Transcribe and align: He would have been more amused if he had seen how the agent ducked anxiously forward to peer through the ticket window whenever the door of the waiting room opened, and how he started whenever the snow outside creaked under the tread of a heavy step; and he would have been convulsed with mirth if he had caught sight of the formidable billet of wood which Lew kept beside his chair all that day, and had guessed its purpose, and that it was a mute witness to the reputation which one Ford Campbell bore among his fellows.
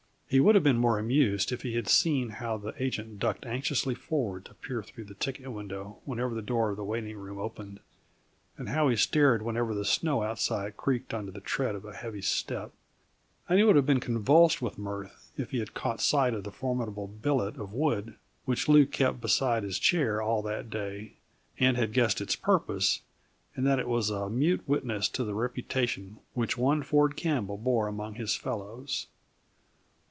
He 0.31 0.39
would 0.39 0.55
have 0.55 0.63
been 0.63 0.77
more 0.77 0.97
amused 0.97 1.51
if 1.51 1.63
he 1.63 1.73
had 1.73 1.89
seen 1.89 2.29
how 2.29 2.55
the 2.55 2.73
agent 2.81 3.19
ducked 3.19 3.45
anxiously 3.45 3.93
forward 3.93 4.45
to 4.45 4.53
peer 4.53 4.81
through 4.81 5.03
the 5.03 5.13
ticket 5.13 5.51
window 5.51 5.99
whenever 6.05 6.33
the 6.33 6.41
door 6.41 6.69
of 6.69 6.77
the 6.77 6.85
waiting 6.85 7.17
room 7.17 7.37
opened, 7.37 7.81
and 8.57 8.69
how 8.69 8.87
he 8.87 8.95
started 8.95 9.41
whenever 9.43 9.75
the 9.75 9.83
snow 9.83 10.23
outside 10.23 10.77
creaked 10.77 11.13
under 11.13 11.33
the 11.33 11.41
tread 11.41 11.75
of 11.75 11.83
a 11.83 11.91
heavy 11.93 12.21
step; 12.21 12.71
and 13.49 13.59
he 13.59 13.65
would 13.65 13.75
have 13.75 13.85
been 13.85 13.99
convulsed 13.99 14.61
with 14.61 14.77
mirth 14.77 15.33
if 15.35 15.51
he 15.51 15.59
had 15.59 15.73
caught 15.73 15.99
sight 15.99 16.33
of 16.33 16.45
the 16.45 16.49
formidable 16.53 17.07
billet 17.07 17.57
of 17.57 17.73
wood 17.73 18.15
which 18.45 18.69
Lew 18.69 18.85
kept 18.85 19.19
beside 19.19 19.63
his 19.63 19.77
chair 19.77 20.21
all 20.21 20.41
that 20.43 20.69
day, 20.69 21.17
and 21.59 21.75
had 21.75 21.91
guessed 21.91 22.21
its 22.21 22.37
purpose, 22.37 23.01
and 23.53 23.65
that 23.67 23.79
it 23.79 23.87
was 23.89 24.09
a 24.09 24.29
mute 24.29 24.61
witness 24.65 25.09
to 25.09 25.25
the 25.25 25.35
reputation 25.35 26.19
which 26.33 26.57
one 26.57 26.83
Ford 26.83 27.17
Campbell 27.17 27.57
bore 27.57 27.87
among 27.89 28.15
his 28.15 28.33
fellows. 28.33 29.07